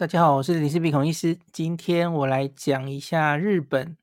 [0.00, 1.38] 大家好，我是林氏鼻孔医师。
[1.52, 3.98] 今天我来讲一下日本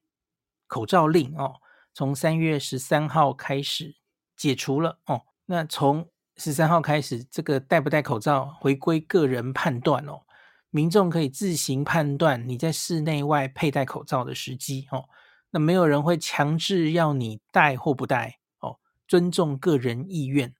[0.67, 1.55] 口罩令哦，
[1.91, 3.95] 从三月十三号开始
[4.35, 5.23] 解除了哦。
[5.47, 10.21] 那从十三号开始，这个戴不戴口罩回归个人判断哦，
[10.69, 15.05] 民众可以自行判断你在室内外佩戴口罩的时机哦。
[15.49, 18.77] 那没有人会强制要你戴或不戴哦，
[19.07, 20.53] 尊重个人意愿。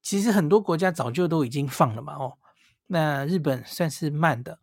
[0.00, 2.38] 其实很多国家早就都已经放了嘛哦。
[2.92, 4.58] 那日本算是慢的，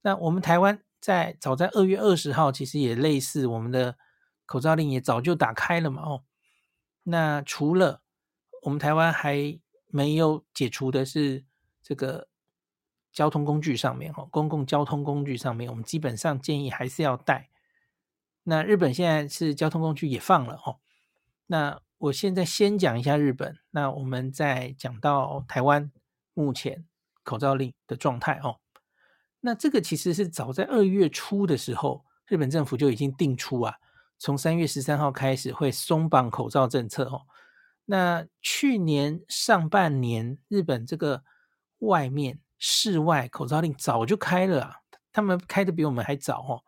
[0.00, 3.98] 那我们台湾在早在二月二十号，其实也类似，我们的
[4.46, 6.02] 口罩令也早就打开了嘛。
[6.02, 6.24] 哦，
[7.02, 8.00] 那除了
[8.62, 11.44] 我们台湾还没有解除的是
[11.82, 12.28] 这个
[13.12, 17.50] 交通工具上面，哦，公共交通工具上面，我们基本上建议还是要戴。
[18.44, 20.80] 那日本现在是交通工具也放了，哦，
[21.48, 25.92] 那我现在先讲一下日本，那我们再讲到台湾
[26.32, 26.86] 目前。
[27.24, 28.60] 口罩令的状态哦，
[29.40, 33.74] 那这个其实是早在二月初的时候，日本政府就已经定出啊，
[34.18, 37.22] 从三月十三号开始会松绑口罩政策哦。
[37.86, 41.22] 那去年上半年，日本这个
[41.80, 44.76] 外面室外口罩令早就开了啊，
[45.12, 46.62] 他们开的比我们还早哦。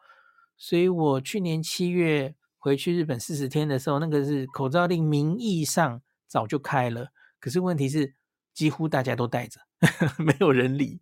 [0.57, 7.09] 所以我去年七月回去日本四十天的时候，那个是口罩令名义上早就开了，
[7.41, 8.15] 可是问题是
[8.53, 9.66] 几乎大家都戴着。
[10.19, 11.01] 没有人理，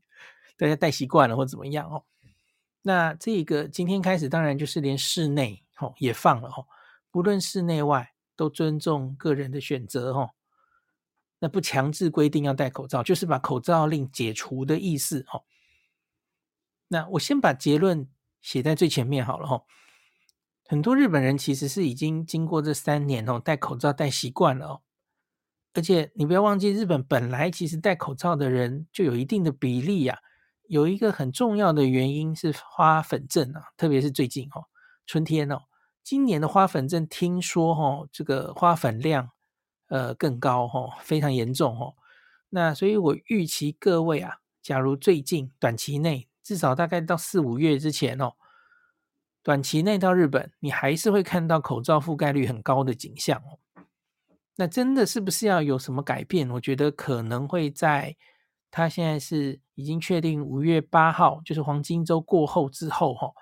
[0.57, 2.05] 大家戴习惯了或怎么样哦。
[2.83, 6.67] 那这个今天开始，当然就是连室内哦也放了哦，
[7.11, 10.31] 不论室内外都尊重个人的选择哦。
[11.41, 15.45] 那不强制规定要戴口罩，就是把口罩令解除的意思哦。
[16.89, 18.09] 那我先把结论
[18.41, 19.65] 写在最前面好了哦。
[20.67, 24.83] 很多日本人其实是已经经过这三年哦戴口罩戴习惯了哦。
[25.75, 30.19] 而且你不要忘记，日本本来其实戴口罩的人就有一定的比例呀、啊。
[30.69, 34.65] 有一个很重要的原因是花粉症啊，特别是最近哦，
[35.07, 35.65] 春天哦，
[36.03, 39.31] 今年的花粉症听说哦，这个花粉量
[39.89, 41.95] 呃更高哦，非常严重哦。
[42.49, 48.33] 那所以我预期各位啊，假如最近短期内，至少大概到四五月之前哦，
[49.43, 53.59] 短期内到日本，你还是会看到口罩覆盖率很高的景象哦。
[54.57, 56.49] 那真的是不是要有什么改变？
[56.51, 58.17] 我觉得可能会在
[58.71, 63.33] 他现在是已经确定五月八号，就是黄金周过后之后哈，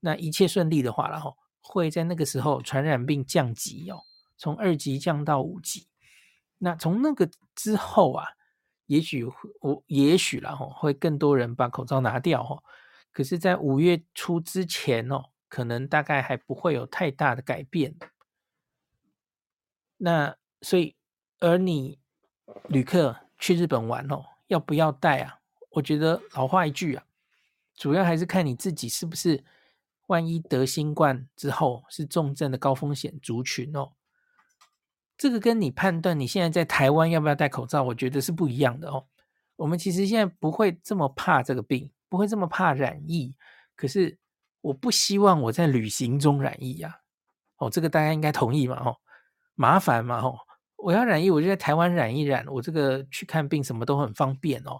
[0.00, 4.00] 那一切顺利的话然后会在那个时候传染病降级哦，
[4.36, 5.88] 从二级降到五级。
[6.58, 8.26] 那从那个之后啊，
[8.86, 9.24] 也许
[9.60, 12.62] 我也许然后会更多人把口罩拿掉哈，
[13.12, 17.94] 可是，在五月初之前哦，可能大概还不会有太大的改变。
[19.98, 20.96] 那所以，
[21.40, 21.98] 而你
[22.68, 25.40] 旅客去日本玩哦，要不要带啊？
[25.70, 27.04] 我觉得老话一句啊，
[27.74, 29.44] 主要还是看你自己是不是
[30.06, 33.92] 万一得新冠之后是重症的高风险族群哦。
[35.16, 39.06] 这个跟你判断你现在在台湾要不要戴口罩，我觉得是不一样的哦。
[39.56, 43.34] 我们其实现在不会这么怕这个病，不会这么怕染疫，
[43.74, 44.16] 可是
[44.60, 47.00] 我不希望我在旅行中染疫呀。
[47.56, 48.76] 哦，这个大家应该同意嘛？
[48.76, 48.96] 哦。
[49.60, 50.38] 麻烦嘛吼，
[50.76, 54.78] 我要染疫，我就在台湾染一染，我这个去看病什么都很方便哦，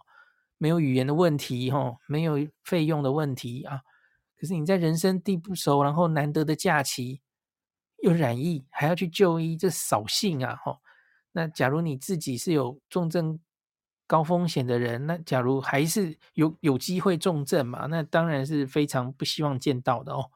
[0.56, 3.80] 没有语言的问题吼，没有费用的问题啊。
[4.38, 7.20] 可是你在人生地不熟，然后难得的假期
[8.04, 10.78] 又染疫，还要去就医，这扫兴啊吼。
[11.32, 13.40] 那假如你自己是有重症
[14.06, 20.30] 高风险的人，那假如还是有有机会重症嘛，那当然是非常不希望见到的哦。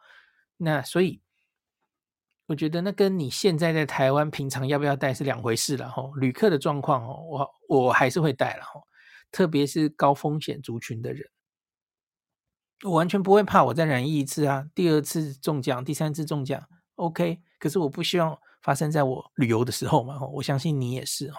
[0.56, 1.20] 那所以。
[2.46, 6.10] 我觉得那跟你现在在台湾平常要不要戴是两回事了哈。
[6.16, 8.80] 旅客的状况哦，我我还是会戴了哈，
[9.30, 11.30] 特别是高风险族群的人，
[12.84, 17.40] 我完全不会怕我再染疫一次啊，第二次中奖，第三次中奖，OK。
[17.58, 21.34] 可是我不希望发生在我旅游的时候嘛，我相信你也是哦。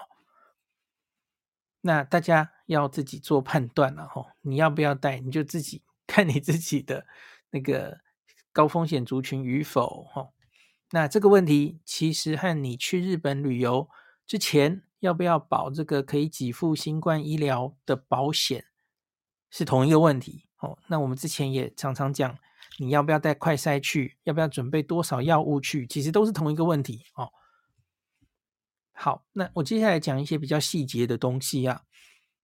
[1.82, 7.06] 那大家要自己做判断了哈，你要不要戴，你就自己 看你自己的
[7.50, 8.00] 那个
[8.52, 10.30] 高风险族群与否哈。
[10.94, 13.88] 那这个问题其实和你去日本旅游
[14.28, 18.66] 之前要不要保这个可以给付新冠医疗的保险
[19.50, 20.78] 是同一个问题哦。
[20.86, 22.38] 那我们之前也常常讲，
[22.78, 27.32] 你要不要带快筛去，要不要准备多少药物去，其实都是同一个问题哦。
[28.92, 31.82] 好，那我接下来讲一些比较细节的东西啊。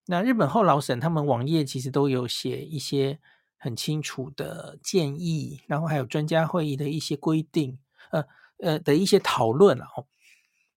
[0.06, 3.20] 那日本厚劳省他们网页其实都有写一些
[3.56, 7.78] 很清楚的建议，然后还有专家会议的一些规定，
[8.10, 8.26] 呃。
[8.62, 10.06] 呃的一些讨论了哦，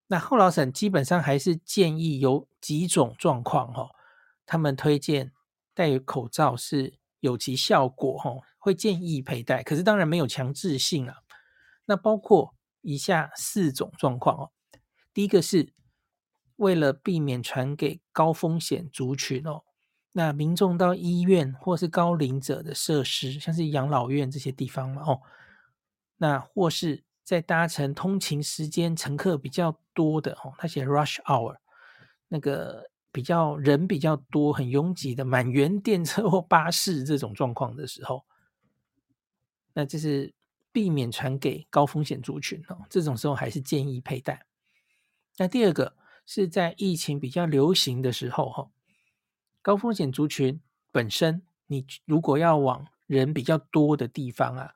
[0.08, 3.90] 那后老省基本上还是建议有几种状况哈，
[4.46, 5.32] 他们推荐
[5.74, 11.18] 戴口罩是有其效果，哈，会建议佩戴，可是当然没有强制性啊。
[11.86, 14.52] 那包括以下四种状况哦。
[15.14, 15.74] 第一个是
[16.56, 19.64] 为了避免传给高风险族群哦，
[20.14, 25.22] 那民众到医院或是高龄者的设施，像是养老院这些地方嘛，哦，
[26.18, 31.58] 那或是在搭乘通勤时间乘客比较多的哦，他写 rush hour，
[32.28, 38.26] 那个比较人比较多、很拥挤的满员电车或巴士这种状况的时候，
[39.74, 40.34] 那这是。
[40.74, 44.48] 避免传给高风险族群哦，这种时候还是建议佩戴。
[45.38, 45.96] 那第二个
[46.26, 48.72] 是在疫情比较流行的时候哈，
[49.62, 50.60] 高风险族群
[50.92, 54.74] 本身，你如果要往人比较多的地方啊，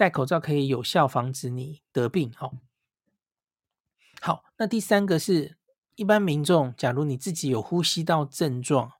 [0.00, 2.50] 戴口罩可以有效防止你得病哈。
[4.18, 5.58] 好，那第三个是
[5.94, 8.92] 一般民众，假如你自己有呼吸道症状，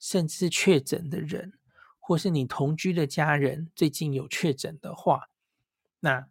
[0.00, 1.52] 甚至是确诊的人，
[2.00, 5.28] 或是你同居的家人最近有确诊的话。
[6.00, 6.26] 那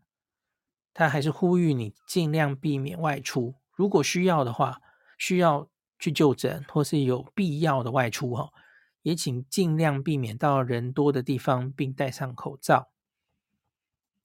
[0.94, 4.82] 他还是呼吁你尽量避免外出，如果需要的话，
[5.18, 8.52] 需要去就诊或是有必要的外出哈，
[9.04, 12.91] 也请尽量避免到人多的地方，并戴上口罩。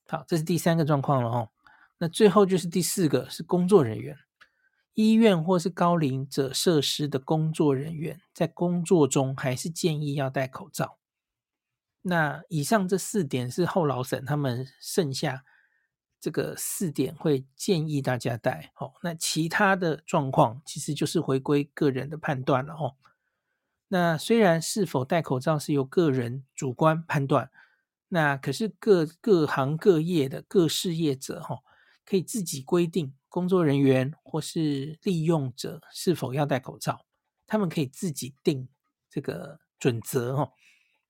[0.08, 1.50] 好，这是第三个状况了哈。
[1.98, 4.16] 那最后就是第四个是工作人员，
[4.94, 10.98] 医院或是高龄者设施的工作人员，在工作中还是建议要戴口罩。
[12.02, 15.44] 那以上这四点是后劳审他们剩下
[16.20, 18.92] 这个四点会建议大家戴哦。
[19.02, 22.94] 那其他的状况其实就是回归个人的判断了哦。
[23.88, 27.50] 那虽然是否戴口罩是由个人主观判断，
[28.16, 31.58] 那可是各各行各业的各事业者哈，
[32.02, 37.04] 可以自己规定工作人员或是利用者是否要戴口罩，
[37.46, 38.66] 他们可以自己定
[39.10, 40.52] 这个准则哦。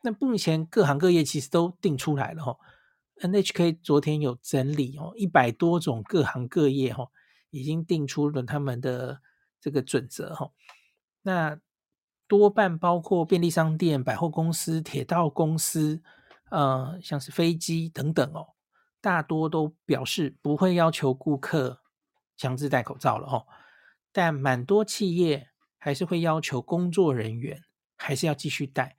[0.03, 2.57] 那目前各行各业其实都定出来了哈
[3.21, 7.07] ，NHK 昨天有整理哦，一百多种各行各业哈，
[7.51, 9.21] 已经定出了他们的
[9.61, 10.51] 这个准则哈。
[11.23, 11.61] 那
[12.27, 16.03] 多半包括便利商店、百货公司、铁道公司，
[16.51, 18.55] 呃，像是飞机等等哦，
[19.01, 21.83] 大多都表示不会要求顾客
[22.37, 23.47] 强制戴口罩了哦。
[24.13, 27.63] 但蛮多企业还是会要求工作人员
[27.97, 28.97] 还是要继续戴。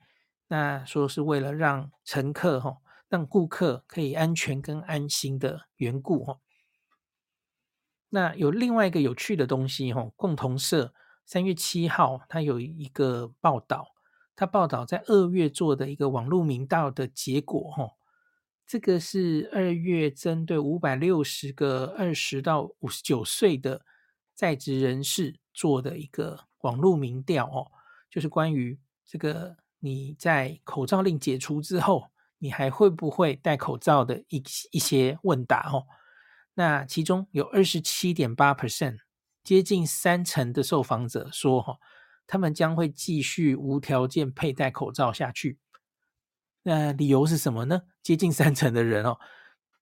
[0.48, 2.78] 那说是为了让乘客哈，
[3.08, 6.38] 让顾客可以安全跟安心的缘故哈。
[8.10, 10.94] 那有另外一个有趣的东西哈，共同社
[11.26, 13.94] 三月七号它有一个报道，
[14.38, 17.90] 他报道在二月做的一个网络民调的结果哈。
[18.64, 23.84] 这个是二月针对五百六十个二十到五十九岁的
[24.36, 27.72] 在职人士做的一个网络民调哦，
[28.08, 29.56] 就是关于这个。
[29.80, 32.08] 你在口罩令解除之后，
[32.38, 34.42] 你还会不会戴口罩的一
[34.72, 35.86] 一些问答哦？
[36.54, 38.96] 那其中有二十七点八 percent，
[39.44, 41.78] 接近三成的受访者说哈，
[42.28, 45.58] 他们将会继续无条件佩戴口罩下去。
[46.62, 47.82] 那理由是什么呢？
[48.00, 49.18] 接近三成的人哦，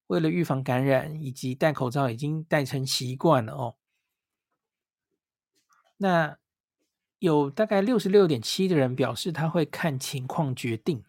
[0.07, 3.77] 为了预防感染以及戴口罩已经戴成习惯了哦。
[5.99, 6.39] 那。
[7.19, 11.03] 有大概六十六点七的人表示他会看情况决定，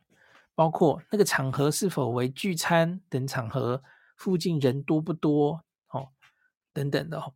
[0.56, 3.83] 包括那个场合是否为聚餐等场合，
[4.16, 6.14] 附近人多不多哦，
[6.71, 7.33] 等等的哦。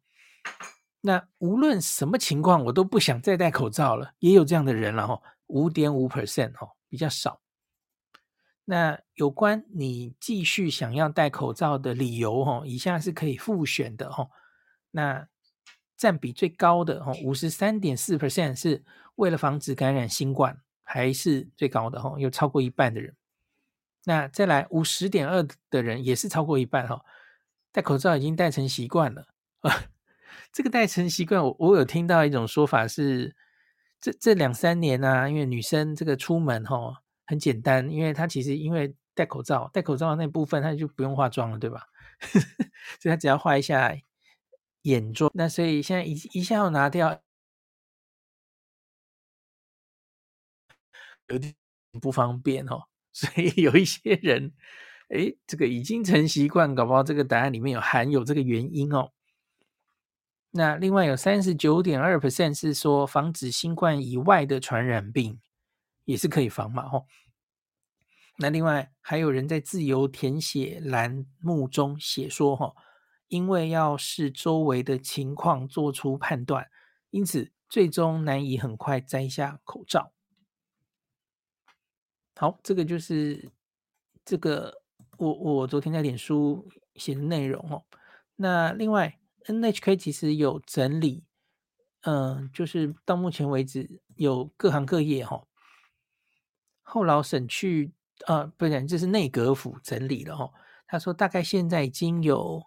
[1.02, 7.42] 那无论什么情况，我都不想再戴口罩了，也有这样的人了哈，五点五 percent 哈，比较少。
[8.66, 14.30] 那有关你继续想要戴口罩的理由哈，以下是可以复选的哈。
[14.92, 15.28] 那
[15.98, 18.84] 占比最高的哈，五十三点四 percent 是
[19.16, 23.16] 为了防止感染新冠，还是最高的哈，有超过一半的人。
[24.06, 27.04] 那再来五十点二的人也是超过一半哈，
[27.72, 29.26] 戴口罩已经戴成习惯了
[29.62, 29.72] 啊。
[30.52, 33.36] 这个戴成习惯，我我有听到一种说法是，
[34.00, 41.84] 这这两三年、啊，因为女生这个出门哈很简单，因为她其实因为戴口罩，戴口罩那部分她就不用化妆了，对吧？
[43.02, 43.96] 所以她只要画一下。
[44.84, 47.22] 眼妆，那所以现在一一下要拿掉，
[51.28, 51.54] 有点
[52.02, 52.86] 不方便哦。
[53.14, 54.52] 所以有一些人，
[55.10, 59.12] 哎，这个已经成习惯，搞不好这个答案里面有含有这个原因哦。
[60.52, 65.40] 那另外有三十九点二 percent 是说防止新冠以外的传染病，
[66.06, 67.08] 也是可以防嘛吼。
[68.38, 72.74] 那另外还有人在自由填写栏目中写说哈。
[73.28, 76.70] 因为要视周围的情况做出判断，
[77.12, 80.12] 因此最终难以很快摘下口罩。
[82.36, 83.50] 好，这个就是
[84.26, 84.82] 这个
[85.18, 87.86] 我我昨天在脸书写的内容哦。
[88.36, 91.24] 那另外，NHK 其实有整理，
[92.02, 95.48] 嗯、就是到目前为止有各行各业哈、哦，
[96.82, 97.94] 后劳省去，
[98.28, 100.54] 呃，不是，这是内阁府整理了哦。
[100.88, 102.64] 他说，大概现在已经有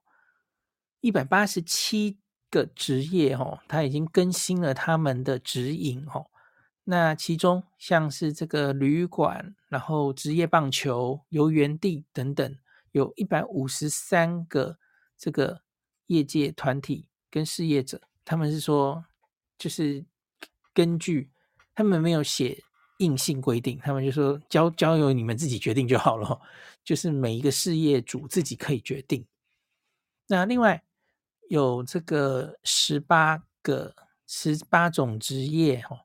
[1.01, 2.19] 一百八十七
[2.51, 6.31] 个职业哦，他已经更新了他们的指引哦。
[6.85, 12.57] 那其中像是这个旅馆，然后职业棒球、游园地等等，
[12.93, 14.79] 有一百五十三个
[15.17, 15.63] 这个
[16.07, 19.05] 业界团体跟事业者，他们是说，
[19.59, 20.05] 就是
[20.73, 21.31] 根据
[21.75, 22.63] 他们没有写
[22.99, 26.41] 硬性规定，他们就说交交由你们自己决定就好了，
[26.85, 29.27] 就是每一个事业主自己可以决定。
[30.27, 30.83] 那另外
[31.49, 33.95] 有这个十八个
[34.27, 36.01] 十八种职业哦。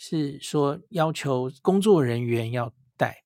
[0.00, 3.24] 是说要求工作人员要带，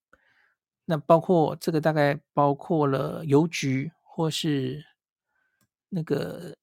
[0.86, 4.82] 那包括这个大概包括了邮局或是
[5.92, 6.56] 那个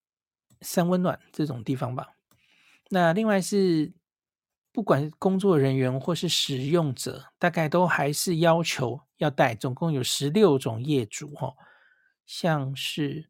[0.62, 2.16] 三温暖这种地方吧。
[2.90, 3.94] 那另外是
[4.72, 9.54] 不管工作人员或是使用者，大概都还是要求要带。
[9.54, 11.56] 总共有十六种业主哦，
[12.26, 13.30] 像是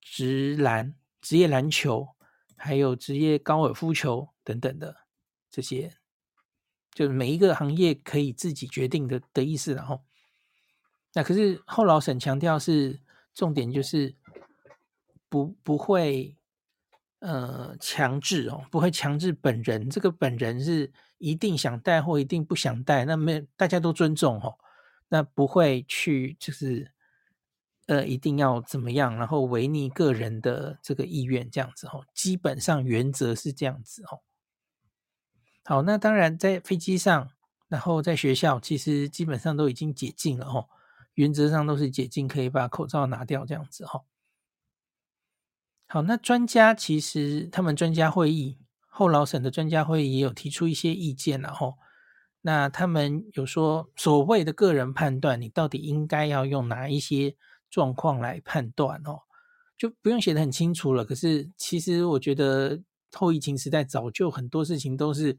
[0.00, 2.08] 职篮、职业篮球，
[2.56, 4.96] 还有职业高尔夫球等等的
[5.50, 5.96] 这些。
[6.92, 10.02] 就是每一个行业可以自己决定的的意思，然后，
[11.14, 13.00] 那可是后劳审强调是
[13.32, 14.14] 重点，就是
[15.30, 16.36] 不不会
[17.20, 24.58] 呃强制哦，不会强制本人，这个本人是一定想带或一定不想带，那没大家都尊重哦，
[25.08, 26.92] 那不会去就是
[27.86, 34.20] 呃一定要怎么样，然后违逆个人的这个意愿这样子哦，基本上原则是这样子哦。
[35.64, 37.30] 好，那当然，在飞机上，
[37.68, 40.68] 然后在学校，其实基本上都已经解禁了哦。
[41.14, 44.00] 原则上都是解禁，可以把口罩拿掉这样子哈。
[45.92, 48.56] 好，那专家其实他们专家会议
[48.86, 51.74] 后劳审的专家会议也有提出一些意见然后。
[52.42, 57.34] 那他们有说，所谓的个人判断，你到底应该要用哪一些
[57.68, 59.22] 状况来判断哦？
[59.76, 61.04] 就不用写得很清楚了。
[61.04, 62.80] 可是其实我觉得
[63.12, 65.38] 后疫情时代，早就很多事情都是。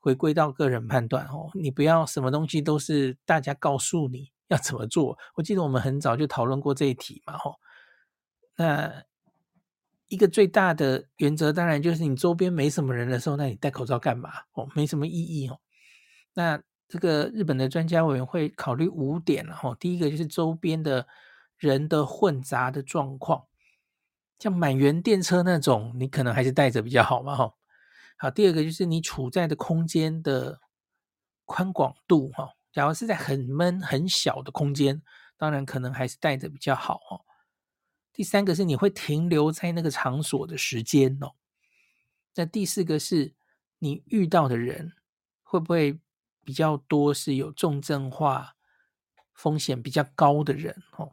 [0.00, 5.18] 回归到个人判断哦，你不要什么东西都是大家告诉你要怎么做。
[5.34, 7.56] 我记得我们很早就讨论过这一题嘛，吼。
[8.56, 9.02] 那
[10.08, 14.30] 一个最大的原则当然就是你周边没什么人的时候，那你戴口罩干嘛？
[14.52, 15.60] 哦，没什么意义哦。
[16.34, 21.06] 那这个日本的专家委员会考虑五点了吼，第一个就是周边的
[21.56, 23.44] 人的混杂的状况，
[24.38, 27.52] 像满员电车那种，你可能还是戴着比较好嘛，哈。
[28.16, 30.58] 好，第二个就是你处在的空间的
[31.44, 32.48] 宽广度哈。
[32.72, 35.02] 假如是在很闷很小的空间，
[35.36, 37.20] 当然可能还是戴着比较好哦。
[38.18, 41.34] 第三个是你会停留在那个场所的时间哦。
[42.34, 43.32] 那第四个是
[43.78, 44.92] 你遇到的人
[45.44, 45.96] 会不会
[46.44, 48.56] 比较多是有重症化
[49.34, 51.12] 风险比较高的人哦。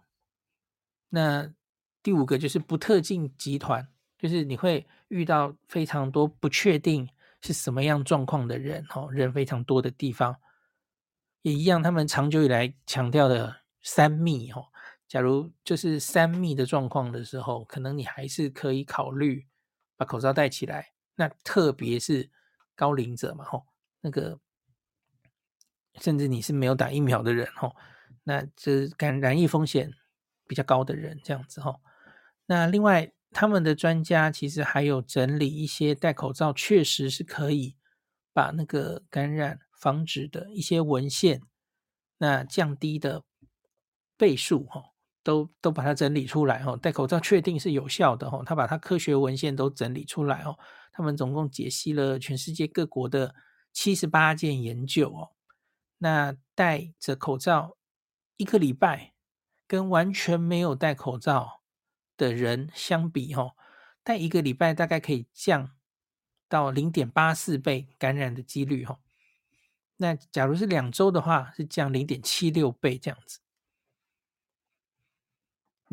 [1.09, 1.53] 那
[2.01, 3.87] 第五个就是不特定集团。
[4.17, 7.07] 就是你会遇到非常多不确定
[7.41, 10.35] 是什么样状况的人，哦，人非常多的地方，
[11.43, 11.83] 也一样。
[11.83, 14.65] 他们长久以来强调的三密，哦，
[15.07, 19.47] 假如就是三密的状况的时候，可能你还是可以考虑
[19.95, 20.93] 把口罩戴起来。
[21.15, 22.29] 那特别是
[22.75, 23.65] 高龄者嘛，吼，
[24.01, 24.39] 那个
[25.95, 27.75] 甚至你是没有打疫苗的人，吼，
[28.23, 29.91] 那这感染疫风险
[30.47, 31.81] 比较高的人，这样子，吼。
[32.45, 33.11] 那另外。
[33.31, 37.75] 他们的专家其实还有整理一些戴口罩确实是可以
[38.31, 41.41] 把那个感染防止的一些文献，
[42.17, 43.25] 那降低的
[44.15, 44.93] 倍数哈，
[45.25, 46.77] 都都把它整理出来哦。
[46.77, 50.57] 戴口罩确定是有效的哦，他把他科学文献都整理出来哦。
[50.93, 53.33] 他们总共解析了全世界各国的
[53.73, 55.31] 七十八件研究哦。
[55.97, 57.75] 那戴着口罩
[58.37, 59.13] 一个礼拜，
[59.67, 61.61] 跟完全没有戴口罩
[62.15, 63.53] 的人相比，吼，
[64.03, 65.71] 戴一个礼拜大概可以降
[66.47, 68.99] 到零点八四倍感染的几率，哦。
[69.97, 73.39] 那假如是两周的话，是降零点七六倍这样子。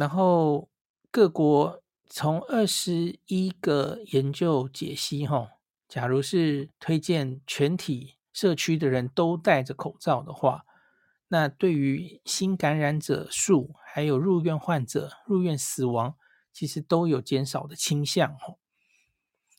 [0.02, 0.68] 然后
[1.12, 5.47] 各国从二十一个研究解析，吼，
[5.88, 10.64] 假如是推荐全体社区的人都戴着口罩的话。
[11.28, 16.16] 那对于新感染者数，还有入院患者、入院死亡，
[16.52, 18.59] 其实都有减少的倾向哦。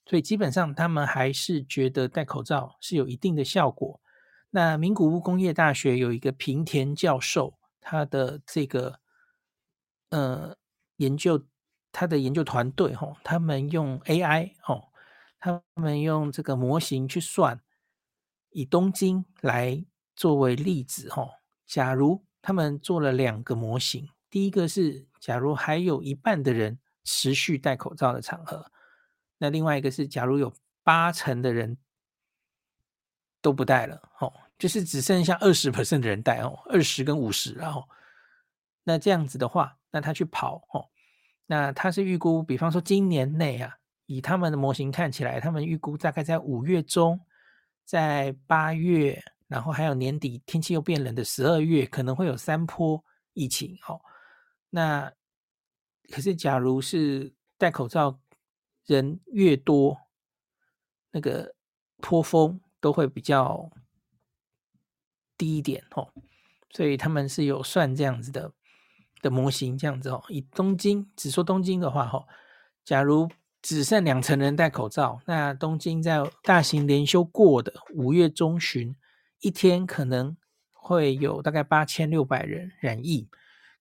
[0.06, 4.02] 所以基本上他们还是觉得戴口罩是有一定的效果。
[4.50, 9.00] 那名古屋工业大学有一个平田教授，他的这个
[10.14, 10.56] 呃
[10.98, 11.44] 研究，
[11.92, 14.90] 他的研究团队吼，他们用 AI 哦，
[15.40, 17.60] 他们用这个模型去算，
[18.52, 19.84] 以东京来
[20.16, 21.32] 作为例子吼，
[21.66, 28.72] 假如他们做了两个模型，第一个是假如还有一半的人持续戴口罩的场合，
[29.40, 30.54] 那另外一个是假如有
[30.84, 31.76] 八成的人
[33.42, 37.90] 都不戴了，哦，就是只剩下二十 percent 的人戴哦，二十跟五十，然后
[38.84, 40.90] 那这样子的话，那他去跑哦，
[41.46, 47.20] 那他是预估，比方说今年内啊，以他们的模型看起来，他们预估大概在五月中，
[47.86, 54.02] 在八月，然后还有年底天气又变冷的十二月，可能会有三波疫情哦。
[54.70, 55.12] 那
[56.12, 58.20] 可是假如是戴口罩
[58.86, 59.98] 人越多，
[61.12, 61.56] 那个
[61.98, 63.70] 坡峰都会比较
[65.38, 66.12] 低一点哦，
[66.72, 68.52] 所以他们是有算这样子的
[69.24, 70.24] 的模型，这样子哦。
[70.30, 72.24] 以东京只说东京的话，哈，
[72.86, 73.28] 假如
[73.62, 78.96] 只剩两成人戴口罩，那东京在大型连休过的五月中旬，
[79.40, 80.38] 一天可能
[80.72, 83.28] 会有大概八千六百人染疫。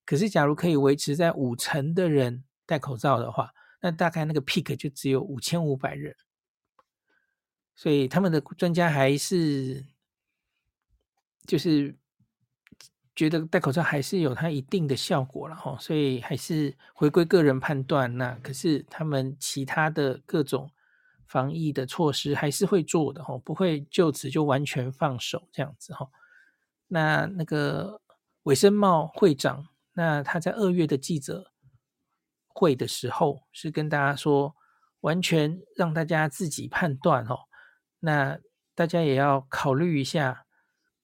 [0.07, 6.17] 可是假如可以维持在五成的人戴口罩的话，那大概那个 peak 就只有五千五百人。
[7.75, 9.85] 所以他们的专家还是
[11.47, 11.97] 就是
[13.15, 18.17] 觉得戴口罩还是有它一定的效果了哈，所以还是回归个人判断。
[18.17, 20.71] 那可是他们其他的各种
[21.27, 26.09] 防疫的措施还是会做的哈，不会就此就完全放手这样子哈。
[26.89, 28.01] 那那个
[28.45, 31.53] 尾生茂会长，那他在二月的记者
[32.49, 34.55] 会的时候是跟大家说，
[35.01, 37.41] 完全让大家自己判断哦。
[38.01, 38.39] 那
[38.75, 40.45] 大家也要考虑一下，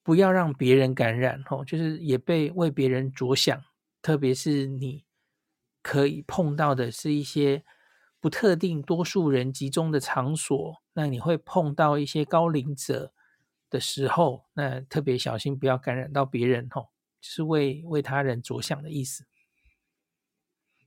[0.08, 3.62] 不要让别人感染哦，就是也被为别人着想，
[4.00, 5.04] 特别是你
[5.82, 7.62] 可以碰到的是一些
[8.18, 13.12] 不特定多数人集中的场所，那你会碰到一些高龄者
[13.68, 16.88] 的时候，那特别小心不要感染到别人哦，
[17.20, 19.26] 就是为为他人着想的意思。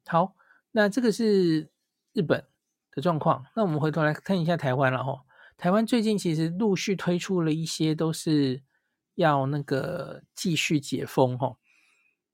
[0.07, 0.33] 好，
[0.71, 1.69] 那这个是
[2.13, 2.43] 日本
[2.91, 5.21] 的状况，那我们回头来看一下台湾了哈。
[5.57, 8.63] 台湾最近其实陆续推出了一些，都是
[9.15, 11.57] 要那个继续解封哈。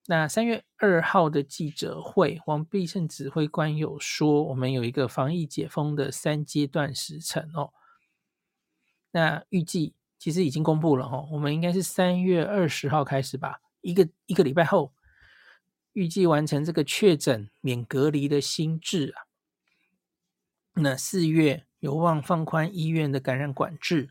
[0.08, 7.74] 那三月二号的记者会，王必胜指挥官有说，我们有一个防疫解封的三阶段时程哦。
[9.12, 14.94] 那预计其实已经公布了哈，我们应该是三月二十号开始吧，一个一个礼拜后，
[15.94, 19.28] 预计完成这个确诊免隔离的新制啊。
[20.74, 21.64] 那四月。
[21.80, 24.10] 有望放宽医院的感染管制，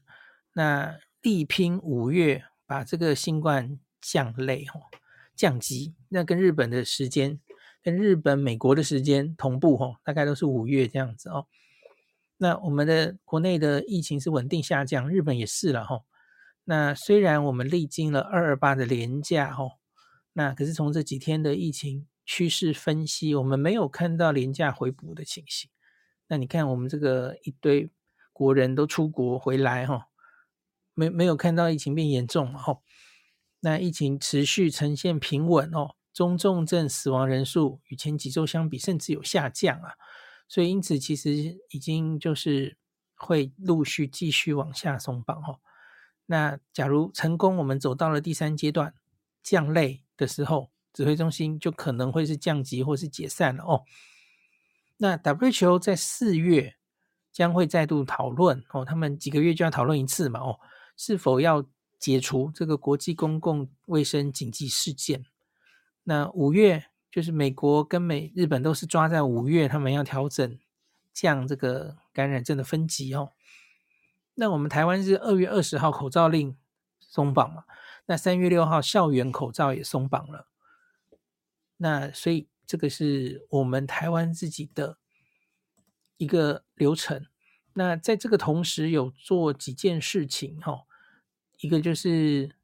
[0.53, 4.83] 那力拼五月把这个新冠降类吼
[5.35, 7.41] 降级，那跟日本的时间
[7.83, 11.47] 跟日本、美国的时间同步吼，大概都是五月这样子哦。
[12.39, 16.05] 那我们的国内的疫情是稳定下降，日本也是了吼。
[16.65, 19.79] 那虽然我们历经了二二八的廉价吼，
[20.33, 25.71] 那可是从这几天的疫情趋势分析，我们没有看到廉价回补的情形。
[26.29, 27.89] 那你看，我们这个一堆
[28.33, 30.09] 国人都出国回来哈，
[30.97, 32.81] 没没有看到疫情变严重哦？
[33.61, 39.93] 那疫情持续呈现平稳哦，中重症死亡人数与前几周相比，甚至有下降啊。
[40.49, 42.79] 所以因此，其实已经就是
[43.15, 45.59] 会陆续继续往下松绑哈。
[46.27, 48.95] 那假如成功，我们走到了第三阶段
[49.43, 53.85] 降类的时候，指挥中心就可能会是降级或是解散了哦。
[54.97, 56.77] 那 WHO 在四月
[57.31, 60.59] 将会再度讨论哦，他们几个月就要讨论一次嘛哦，
[60.97, 61.65] 是否要
[61.99, 65.27] 解除这个国际公共卫生紧急事件？
[66.05, 70.59] 那五月就是美国跟美日本都是抓在五月，他们要调整
[71.13, 73.33] 降这个感染症的分级哦。
[74.35, 76.57] 那我们台湾是二月二十号口罩令
[76.99, 77.65] 松绑嘛？
[78.07, 80.49] 那三月六号校园口罩也松绑了。
[81.77, 82.49] 那所以。
[82.69, 84.99] 这个是我们台湾自己的
[86.17, 87.25] 一个流程。
[87.79, 90.87] 那在这个同时，有做几件事情哈。
[91.59, 92.57] 一个就是，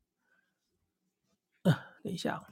[1.62, 1.72] 呃，
[2.02, 2.42] 等一下，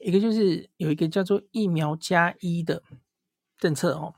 [0.00, 2.82] 一个就是有一个叫做疫苗加一的
[3.56, 4.16] 政策哦。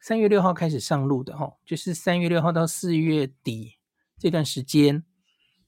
[0.00, 3.76] 三月六号开始上路的哈，就是三月六号到四月底
[4.18, 5.04] 这段时间，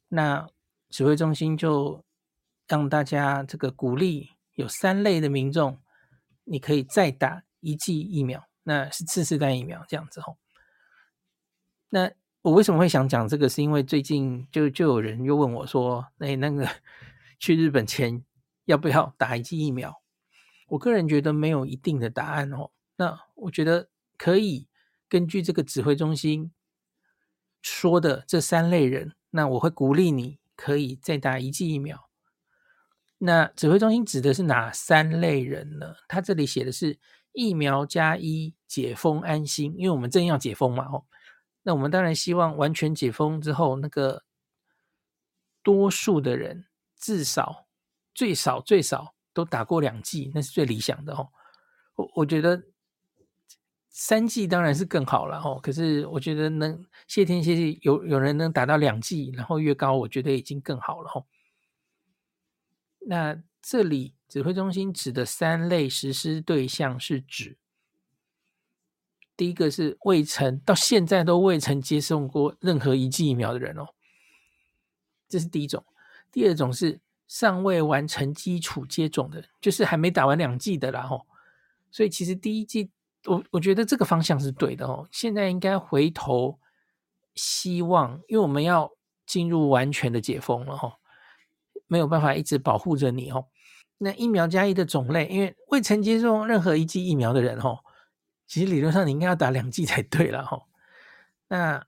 [0.09, 0.49] 那
[0.89, 2.03] 指挥中心就
[2.67, 4.31] 让大家这个鼓励。
[4.55, 5.81] 有三类的民众，
[6.45, 10.37] 你可以再打一剂疫苗，那是次世代疫苗这样子吼。
[11.89, 12.11] 那
[12.43, 13.49] 我为什么会想讲这个？
[13.49, 16.69] 是因为最近就就有人又问我说：“哎，那个
[17.39, 18.23] 去日本前
[18.67, 20.03] 要不要打一剂疫苗？”
[20.69, 22.71] 我个人觉得没有一定的答案哦。
[22.97, 24.69] 那我觉得可以
[25.09, 26.53] 根据这个指挥中心
[27.63, 32.11] 说的这三类人，那我会鼓励你可以再打一剂疫苗。
[33.17, 35.97] 那指挥中心指的是哪三类人呢？
[36.07, 36.99] 他这里写的是
[37.33, 41.05] 疫苗加一解封安心，因为我们正要解封嘛，哦，
[41.63, 44.23] 那我们当然希望完全解封之后，那个
[45.63, 47.67] 多数的人至少
[48.15, 51.31] 最少最少都打过两剂，那是最理想的哦。
[51.95, 52.63] 我我觉得
[53.89, 61.27] 三剂当然是更好了哦，可是我觉得能谢天谢地有有人能打到两剂，然后越高，我觉得已经更好了哦。
[63.01, 67.57] 那这里指挥中心指的三类实施对象是指，
[69.39, 73.87] 第一个是未曾到现在都未曾接种过任何一剂疫苗的人哦，
[75.29, 75.81] 这是第一种；
[76.33, 81.25] 第二种是尚未完成基础接种的，就是还没打完两剂的啦吼。
[81.93, 82.91] 所以其实第一剂，
[83.27, 85.09] 我我觉得这个方向是对的哦。
[85.13, 86.59] 现在应该回头
[87.37, 88.91] 希望，因为我们要
[89.25, 90.95] 进入完全的解封了吼。
[91.87, 93.47] 没有办法一直保护着你哦。
[93.99, 97.79] 那疫苗加一的种类，因为未曾接种任何一剂疫苗的人哦，
[98.49, 100.67] 其实理论上你应该要打两剂才对了哈。
[101.47, 101.87] 那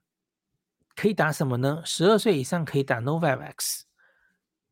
[0.94, 1.83] 可以打什么呢？
[1.85, 3.83] 十二岁以上可以打 Novavax，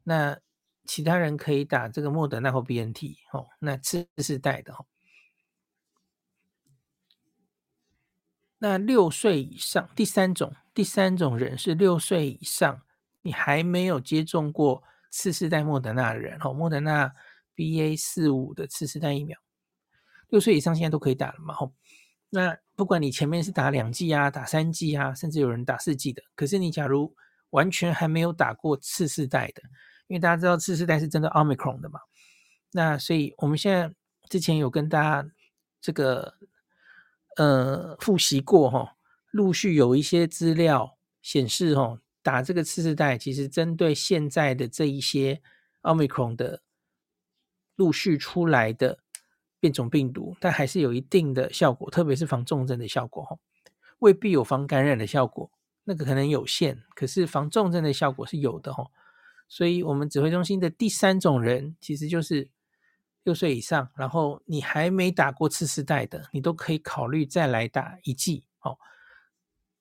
[0.05, 0.39] 那
[0.85, 3.49] 其他人可以打这个莫德纳或 BNT 哦。
[3.59, 4.87] 那次世代的哦。
[8.59, 12.83] 那六岁以上，第三种，第三种人是六岁以上，
[13.23, 14.85] 你还没有接种过。
[15.11, 17.15] 次世代莫德纳的人，哦，莫德纳
[17.57, 19.39] BA 四五的次世代疫苗，
[20.29, 21.73] 六岁以上现在都可以打了嘛，吼。
[22.31, 27.15] 那不管你前面是打两剂啊，打三剂啊，甚至有人打四剂的，可是你假如
[27.51, 29.63] 完全还没有打过次世代的，
[30.07, 32.01] 因为大家知道次世代是真的 Omicron 的嘛，
[32.73, 33.95] 那所以我们现在
[34.29, 35.31] 之前有跟大家
[35.81, 36.35] 这个
[37.37, 38.97] 呃复习过，哈，
[39.31, 42.01] 陆续有一些资料显示，哈。
[42.21, 45.41] 打这个次世代，其实针对现在的这一些
[45.83, 46.61] 奥密克戎的
[47.75, 48.99] 陆续出来的
[49.61, 53.37] 变种病毒，但还是有一定的效果，特别是防重症的效果哈，
[53.99, 55.51] 未必有防感染的效果，
[55.85, 58.87] 那个可能有限，可是防重症的效果是有的哈。
[59.49, 62.51] 所以，我们指挥中心的第三种人，其实就是
[63.25, 68.77] 六岁以上，然后你还没打过次世代的，你都可以考虑再来打一剂哦。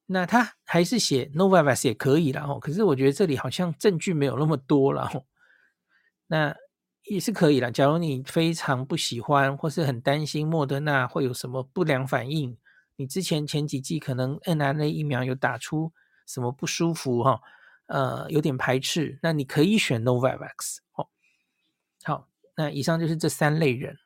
[0.06, 5.26] 那他还是写 Novavax 也可以啦，哦，可是我觉得这里好像证据没有那么多了，哦，
[6.28, 6.56] 那
[7.10, 7.72] 也是可以啦。
[7.72, 12.58] 假如你非常不喜欢或是很担心莫德纳会有什么不良反应，
[12.96, 15.91] 你之前前几剂可能 mRNA 疫苗有打出
[16.26, 17.41] 什么不舒服哈，
[17.88, 21.08] 呃，有点排斥，那你可以选 Novavax 哦。
[22.04, 23.98] 好，那以上就是这三类人。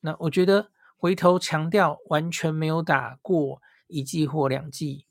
[0.00, 5.06] 那我觉得回头强调完全没有打过一剂或两剂。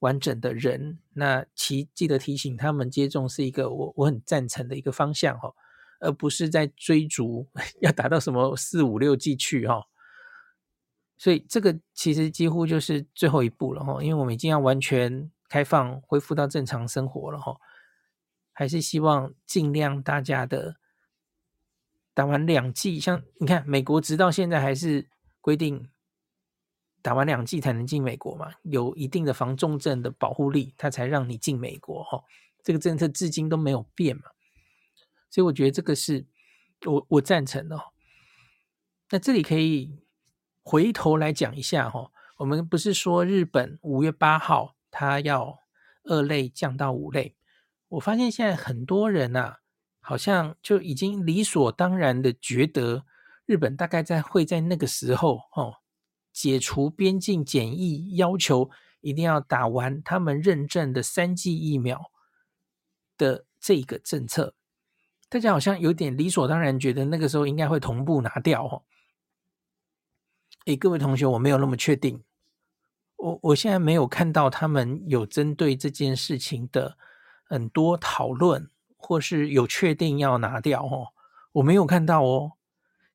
[0.00, 5.54] 完整的人，那其记得提醒他们接种是一个我我很赞成的一个方向哈，
[6.02, 7.48] 而不是在追逐
[7.80, 9.86] 要达到什么四五六季去哈。
[11.16, 17.56] 所以这个其实几乎就是最后一步了哈，因为我们已经要完全开放恢复到正常生活了哈，
[18.52, 20.76] 还是希望尽量大家的
[22.12, 25.08] 打完两剂，像你看美国直到现在还是
[25.40, 25.88] 规定。
[27.04, 32.22] 打完两剂才能进美国嘛，有一定的防重症的保护力，它才让你进美国哈。
[32.62, 34.22] 这个政策至今都没有变嘛，
[35.32, 36.24] 所以我觉得这个是
[36.86, 37.76] 我我赞成的。
[39.10, 39.98] 那这里可以
[40.62, 45.58] 回头来讲一下哈，我们不是说日本五月八号它要
[46.04, 47.34] 二类降到五类，
[47.88, 49.56] 我发现现在很多人呐，
[49.98, 53.04] 好像就已经理所当然的觉得
[53.46, 55.78] 日本大概在会在那个时候哦。
[56.34, 58.70] 解除边境检疫要求，
[59.02, 62.10] 一定要打完他们认证的三剂疫苗
[63.18, 64.54] 的这个政策，
[65.32, 68.82] 大家好像有点理所当然，觉得那个时候应该会同步拿掉哦。
[70.66, 72.22] 诶，各位同学，我没有那么确定，
[73.16, 76.98] 我我现在没有看到他们有针对这件事情的
[77.44, 78.68] 很多讨论，
[78.98, 81.14] 或是有确定要拿掉哦，
[81.52, 82.52] 我没有看到哦。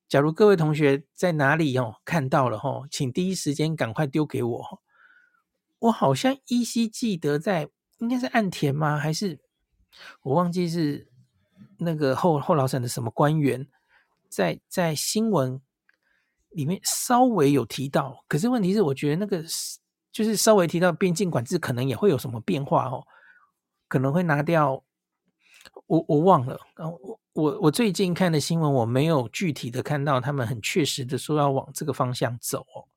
[0.08, 4.82] 假如各位同学在哪里哦看到了哦，请第一时间赶快丢给我。
[5.78, 8.98] 我好像依稀记得在应该是岸田吗？
[8.98, 9.40] 还是
[10.24, 11.08] 我忘记是
[11.78, 13.68] 那个后后老省的什么官员
[14.30, 15.62] 在在新闻
[16.50, 18.24] 里面稍微有提到。
[18.28, 19.44] 可是问题是，我觉得那个
[20.12, 23.06] 就是稍微提到边境管制，可能也会有什么变化哦，
[23.88, 24.84] 可能会拿掉。
[25.86, 32.88] 我我忘了，然后我我我最近看的新闻，我没有具体的看到他们很确实的说要往这个方向走哦，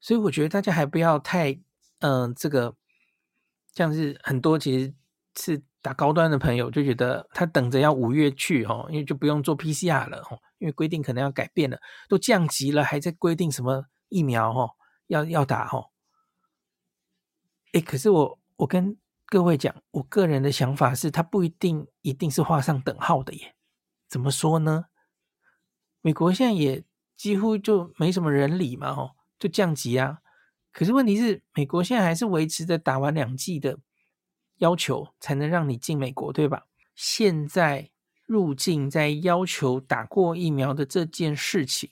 [0.00, 1.58] 所以我觉得大家还不要太
[2.00, 2.74] 嗯、这个
[3.74, 4.94] 像是很多其实
[5.36, 14.70] 是打高端的朋友就觉得他等着要五月去哦，因为就不用做 PCR 了哦，因为规定可能要改变了，都降级了，还在规定什么疫苗哦
[15.08, 15.90] 要要打哦，
[17.74, 18.96] 诶，可是我我跟。
[19.26, 23.56] 各位讲，我个人的想法是，他不一定一定是画上等号的耶。
[24.06, 24.84] 怎么说呢？
[26.02, 26.84] 美国现在也
[27.16, 30.18] 几乎就没什么人理嘛，吼，就降级啊。
[30.72, 33.78] 可是问题是，美国现在还是维持着打完两剂的
[34.64, 36.66] 要求，才能让你进美国，对吧？
[36.94, 37.90] 现在
[38.24, 41.90] 入境在要求打过疫苗的这件事情，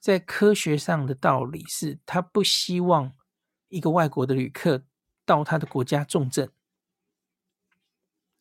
[0.00, 3.12] 在科学上的道理是，他不希望
[3.68, 4.84] 一个外国的旅客。
[5.24, 6.50] 到他的国家重症，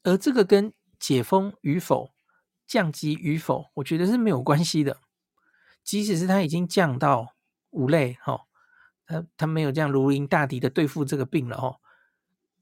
[0.01, 2.09] 而这个跟解封与否、
[2.65, 4.97] 降级与否，我觉得是没有关系的。
[5.83, 7.35] 即使是他已经降到
[7.69, 8.47] 五类，哈，
[9.05, 11.79] 他他没有这样如临大敌的对付这个病了，哈。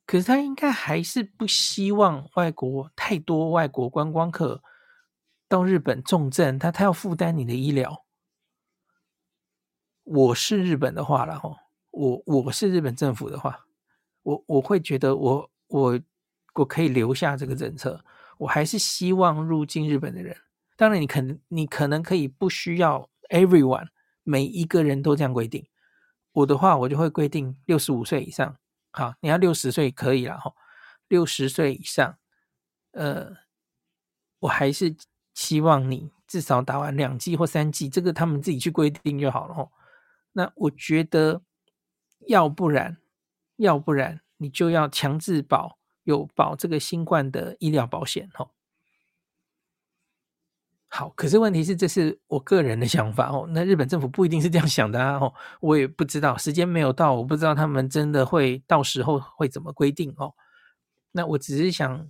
[0.09, 4.63] 可是他应该还是不希望外国太多外国观光客
[5.47, 8.03] 到日本重症，他他要负担你的医疗。
[10.03, 11.55] 我是日本的话了，哈，
[11.91, 13.67] 我我是日本政府的话。
[14.23, 15.99] 我我会觉得我我
[16.55, 18.03] 我可以留下这个政策，
[18.39, 20.35] 我还是希望入境日本的人。
[20.75, 23.89] 当然，你可能你可能可以不需要 everyone
[24.23, 25.67] 每一个人都这样规定。
[26.31, 28.57] 我的话，我就会规定六十五岁以上。
[28.91, 30.53] 好，你要六十岁可以了哈，
[31.07, 32.17] 六十岁以上，
[32.91, 33.37] 呃，
[34.39, 34.95] 我还是
[35.33, 39.69] 希望你至少打完两剂或三剂，这个他们自己去规定就好了哈。
[40.33, 41.41] 那我觉得，
[42.27, 42.97] 要不然。
[43.61, 48.49] 要不然你就要强制保有保这个新冠的医疗保险哈。
[50.91, 53.47] 好，可是问题是这是我个人的想法哦。
[53.49, 60.33] 那日本政府不一定是这样想的啊哦，我也不知道，时间没有到，我不知道他们真的会到时候会怎么规定哦。
[61.11, 62.09] 那我只是想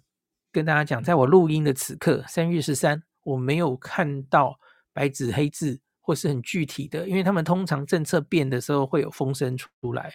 [0.52, 4.58] 跟大家讲，在我录音的此刻，三月十三，我没有看到
[4.94, 10.14] 白纸黑字或是很具体的，因为他们通常政策变的时候会有风声出来。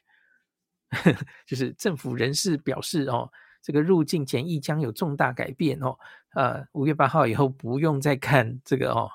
[1.47, 3.31] 就是政府人士表示哦，
[3.65, 5.97] 这个入境检疫将有重大改变哦。
[6.35, 9.11] 呃，五月八号以后不用再看这个哦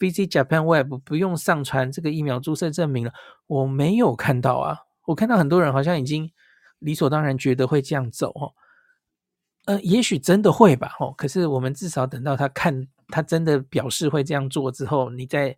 [0.00, 3.12] ，Visit Japan Web 不用上传这个疫苗注射证明了。
[3.46, 6.32] 我没有看到啊，我看到很多人好像已经
[6.80, 8.52] 理所当然觉得会这样走哦。
[9.66, 11.14] 呃，也许真的会吧哦。
[11.16, 15.56] 可是我们至少等到他看他真的表示会这样做之后，你再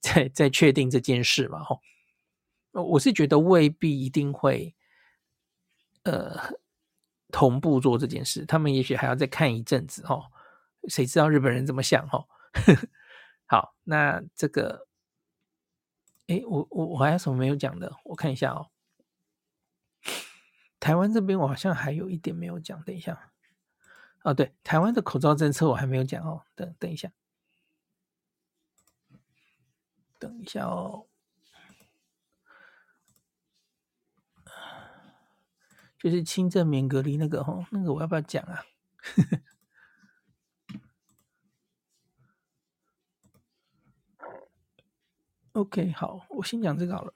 [0.00, 1.80] 再再确定这件事嘛哦。
[2.82, 4.74] 我是觉得未必一定会。
[6.04, 6.36] 呃，
[7.32, 10.30] 同步做这件事，他们也许还要再看一阵子哦。
[10.88, 12.28] 谁知道日本人怎么想哦？
[13.46, 14.86] 好，那这个，
[16.26, 17.92] 诶，我我我还有什么没有讲的？
[18.04, 18.68] 我看一下哦。
[20.78, 23.32] 台湾这边我好像还有一点没有讲，等一下。
[24.24, 26.42] 哦，对，台湾的口罩政策我还没有讲哦。
[26.54, 27.10] 等等一下，
[30.18, 31.06] 等一下哦。
[36.02, 38.64] 就是轻症免隔离那个吼，那个我要不要讲啊？
[45.52, 47.14] OK，好，我先讲这个好了。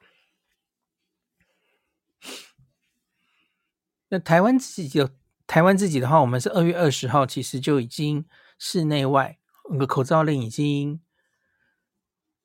[4.09, 5.11] 那台湾自己就
[5.49, 8.25] 台湾自己的话，我们是二月二十号，其实就已经
[8.57, 11.03] 室内外那个口罩令已经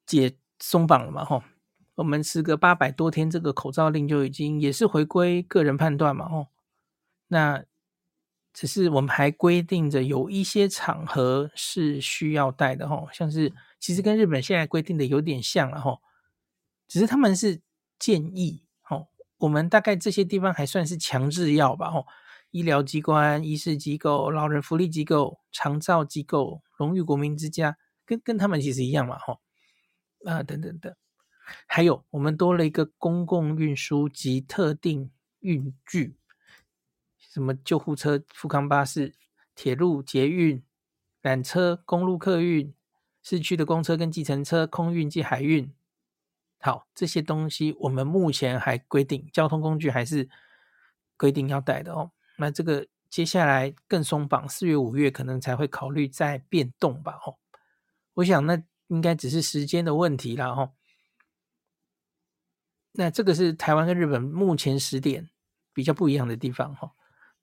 [0.08, 1.44] 解松绑了嘛，吼。
[1.96, 6.48] 我们时隔八百多天，这个口罩令就已经也是回归个人判断嘛，哦，
[7.28, 7.64] 那
[8.54, 16.00] 只是我们还规定着有一些场合是需要戴的，哦，像是其实跟日本现在规定的有点像了，哦，
[16.88, 17.62] 只是他们是
[18.00, 22.06] 建议，哦，我们大概这些地方还算是强制要吧，哦，
[22.52, 29.40] 医疗机关、医事机构、老人福利机构、长照机构、荣誉国民之家，跟跟他们其实一样嘛，哦，
[30.26, 30.94] 啊，等等等。
[31.68, 36.16] 还有，我们多了一个公共运输及特定运具，
[37.18, 39.14] 什么救护车、富康巴士、
[39.56, 40.64] 铁路、捷运、
[41.24, 42.74] 缆车、公路客运、
[43.22, 45.74] 市区的公车跟计程车、空运及海运。
[46.60, 50.30] 好，这些东西我们目前还规定，交通工具还是
[51.18, 52.12] 规定要带的哦。
[52.38, 57.20] 那这个接下来更松绑，四月、五月可能才会考虑再变动吧？
[57.26, 57.38] 哦，
[58.14, 60.74] 我想那应该只是时间的问题了哦。
[62.94, 65.30] 那这个是台湾跟日本目前时点
[65.74, 66.92] 比较不一样的地方哈。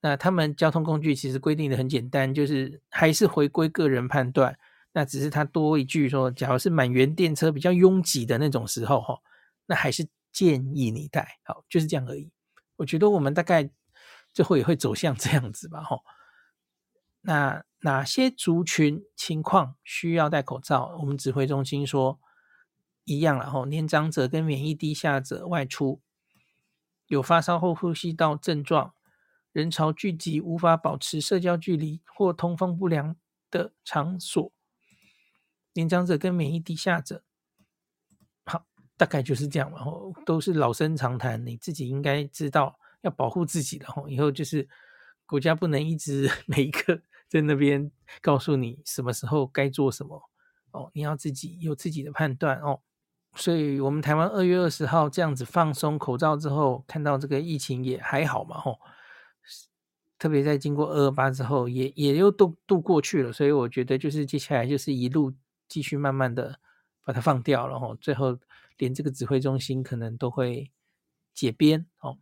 [0.00, 4.56] 那他们交通工具其实规定的很简单，就是还是回归个人判断。
[4.92, 9.18] 那只是他多一句说，假如是满员电车比较拥挤的那种时候哈，
[9.66, 11.38] 那还是建议你戴。
[11.44, 12.30] 好，就是这样而已。
[12.76, 13.68] 我觉得我们大概
[14.32, 15.98] 最后也会走向这样子吧哈。
[17.22, 20.96] 那哪些族群情况需要戴口罩？
[21.00, 22.18] 我们指挥中心说
[23.08, 26.02] 一样了哈，年长者跟免疫低下者外出，
[27.06, 28.94] 有发烧后呼吸道症状，
[29.50, 33.16] 人潮聚集无法保持社交距离或通风不良
[33.50, 34.52] 的场所，
[35.72, 37.24] 年长者跟免疫低下者，
[38.44, 38.66] 好，
[38.98, 44.68] 大概就是这样，然后都是老生常谈，你自己应该知道要保护自己的哈，以后就是
[45.24, 47.90] 国家不能一直 每一个在那边
[48.20, 50.30] 告诉你什么时候该做什么
[50.72, 52.82] 哦，你要自己有自己的判断哦。
[53.38, 58.80] 所以，我们台湾二月二十号这样子放松口罩之后，看到这个疫情也还好嘛吼。
[60.18, 65.32] 特别在经过二二八之后，也也又度度过去了，所以我觉得就是接下来就是一路
[65.68, 66.58] 继续慢慢的
[67.04, 68.36] 把它放掉了哈，最后
[68.76, 70.72] 连这个指挥中心可能都会
[71.32, 72.18] 解编哦。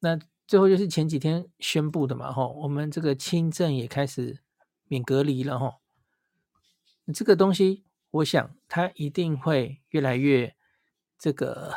[0.00, 4.40] 那最后就是前几天宣布的嘛吼，我们这个轻症也开始
[4.88, 5.76] 免隔离了吼。
[7.14, 10.54] 这个东西，我想它一定会越来越
[11.18, 11.74] 这个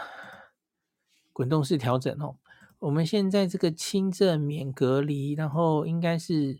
[1.33, 2.37] 滚动式调整哦。
[2.79, 6.59] 我们现在这个轻症免隔离，然后应该是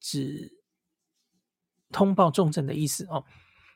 [0.00, 0.56] 指
[1.90, 3.24] 通报重症的意思哦。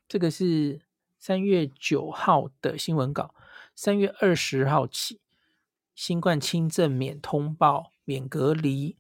[0.08, 0.80] 这个是
[1.18, 3.34] 三月九号的新闻稿，
[3.74, 5.20] 三月二十号起，
[5.94, 8.96] 新冠轻症免通报、免隔离，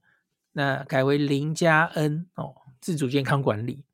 [0.52, 3.85] 那改为零加 N 哦，自主健康管理。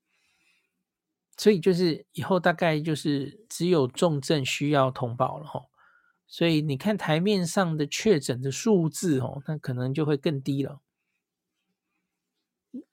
[1.43, 5.61] 所以就是以后大概就是只有重症需要通报了哈。
[6.29, 10.81] 所以你看台面上的确诊的数字哦，那可能就会更低了。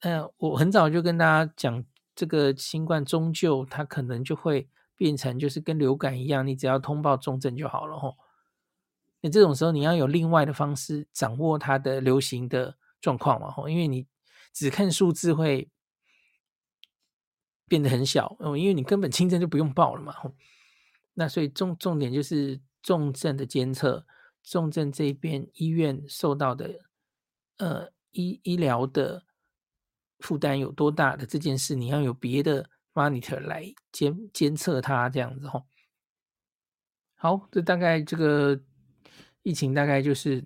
[0.00, 1.84] 呃，我很早就跟大家讲，
[2.16, 8.16] 这个新冠终究它可能就会变成就是跟流感一样，你只要通报重症就好了吼。
[9.20, 14.08] 那这种时候你要有另外的方式掌握它的流行的状况嘛吼，因为你
[14.52, 15.70] 只看数字会
[17.70, 20.34] 变得很小哦，因为你根本轻症就不用报了嘛吼。
[21.14, 22.60] 那所以重重点就是。
[22.82, 24.06] 重症的监测，
[24.42, 26.80] 重症这边医院受到的
[27.58, 29.24] 呃医医疗的
[30.20, 35.66] 负担有多大的这件事，你要有别的 monitor 来监监测它这样子吼。
[37.16, 38.58] 好，这大概这个
[39.42, 40.42] 疫情大概就是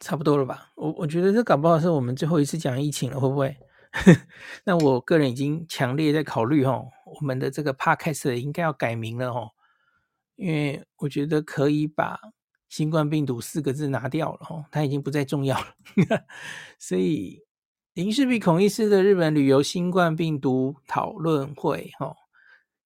[0.00, 0.72] 差不多了吧？
[0.76, 3.54] 我我觉得这搞不好是我们最后一次讲疫情了，会不会？
[4.64, 9.50] 那我个人已经强烈在考虑哦，我们的这个 podcast 应该要改名了哦。
[10.36, 12.16] 因为我觉得可以把
[12.68, 15.66] “新冠病毒”四个字拿掉了哦，它已经不再重要了。
[16.78, 17.42] 所以
[17.94, 22.14] 林氏璧孔医师的日本旅游新冠病毒讨论会哦，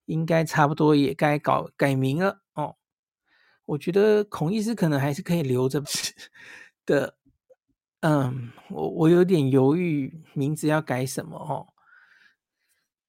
[0.05, 2.75] 应该差不多也该搞改名了哦。
[3.65, 5.83] 我觉得孔医师可能还是可以留着
[6.87, 7.17] 的。
[8.05, 11.71] 嗯，我我有点犹豫，名字要改什么哦？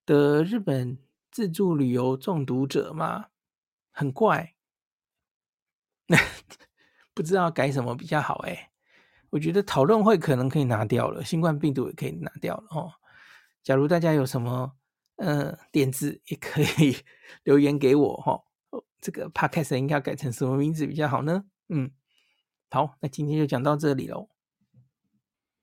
[0.05, 0.97] 的日本
[1.29, 3.25] 自助旅游中毒者吗？
[3.91, 4.55] 很怪，
[7.13, 8.71] 不知道改什么比较好哎。
[9.31, 12.93] 我觉得讨论会可能可以拿掉了，新冠病毒也可以拿掉了哦。
[13.63, 14.77] 假如大家有什么
[15.17, 16.95] 呃点子，也可以
[17.43, 18.41] 留言给我哈。
[18.69, 21.43] 哦，这个 podcast 应该要改成什么名字比较好呢？
[21.67, 21.91] 嗯，
[22.69, 24.29] 好，那今天就讲到这里喽。